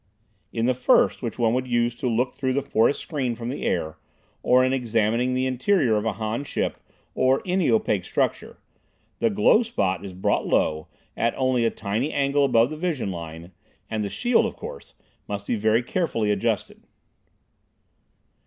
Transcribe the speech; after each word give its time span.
In 0.51 0.65
the 0.65 0.73
first, 0.73 1.21
which 1.21 1.37
one 1.37 1.53
would 1.53 1.67
use 1.67 1.93
to 1.97 2.07
look 2.09 2.33
through 2.33 2.53
the 2.53 2.63
forest 2.63 2.99
screen 2.99 3.35
from 3.35 3.49
the 3.49 3.61
air, 3.67 3.99
or 4.41 4.65
in 4.65 4.73
examining 4.73 5.35
the 5.35 5.45
interior 5.45 5.95
of 5.95 6.05
a 6.05 6.13
Han 6.13 6.43
ship 6.43 6.77
or 7.13 7.39
any 7.45 7.69
opaque 7.69 8.03
structure, 8.03 8.57
the 9.19 9.29
glow 9.29 9.61
spot 9.61 10.03
is 10.03 10.15
brought 10.15 10.47
low, 10.47 10.87
at 11.15 11.35
only 11.37 11.65
a 11.65 11.69
tiny 11.69 12.11
angle 12.11 12.43
above 12.43 12.71
the 12.71 12.77
vision 12.77 13.11
line, 13.11 13.51
and 13.91 14.03
the 14.03 14.09
shield, 14.09 14.47
of 14.47 14.55
course, 14.55 14.95
must 15.27 15.45
be 15.45 15.55
very 15.55 15.83
carefully 15.83 16.31
adjusted. 16.31 16.81